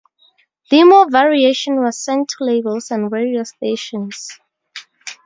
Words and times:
Demo 0.71 1.05
Variation 1.11 1.79
was 1.79 1.99
sent 2.03 2.29
to 2.29 2.43
labels 2.43 2.89
and 2.89 3.11
radio 3.11 3.43
stations. 3.43 4.39